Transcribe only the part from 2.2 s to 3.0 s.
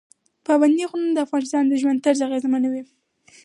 اغېزمنوي.